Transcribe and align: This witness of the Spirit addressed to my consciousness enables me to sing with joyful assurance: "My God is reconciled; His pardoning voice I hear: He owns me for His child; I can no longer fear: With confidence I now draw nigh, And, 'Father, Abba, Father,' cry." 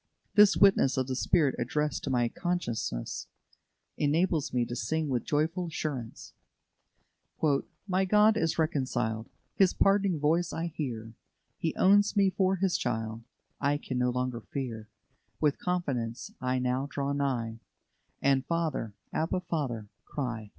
This 0.33 0.57
witness 0.57 0.97
of 0.97 1.05
the 1.05 1.15
Spirit 1.15 1.53
addressed 1.59 2.03
to 2.05 2.09
my 2.09 2.27
consciousness 2.27 3.27
enables 3.99 4.51
me 4.51 4.65
to 4.65 4.75
sing 4.75 5.09
with 5.09 5.23
joyful 5.23 5.67
assurance: 5.67 6.33
"My 7.87 8.03
God 8.05 8.35
is 8.35 8.57
reconciled; 8.57 9.29
His 9.53 9.75
pardoning 9.75 10.19
voice 10.19 10.53
I 10.53 10.73
hear: 10.75 11.13
He 11.59 11.75
owns 11.75 12.15
me 12.17 12.31
for 12.31 12.55
His 12.55 12.79
child; 12.79 13.21
I 13.59 13.77
can 13.77 13.99
no 13.99 14.09
longer 14.09 14.41
fear: 14.41 14.89
With 15.39 15.59
confidence 15.59 16.31
I 16.41 16.57
now 16.57 16.87
draw 16.89 17.13
nigh, 17.13 17.59
And, 18.23 18.43
'Father, 18.47 18.95
Abba, 19.13 19.41
Father,' 19.41 19.87
cry." 20.05 20.49